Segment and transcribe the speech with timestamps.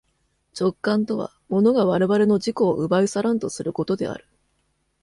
[0.59, 4.25] 直観とは物が我々の自己を奪い去らんとすることである。